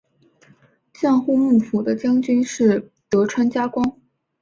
[0.93, 3.99] 江户幕府的将军是德川家光。